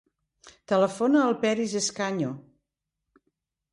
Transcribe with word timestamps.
Telefona 0.71 1.21
al 1.25 1.37
Peris 1.45 1.77
Escaño. 1.83 2.31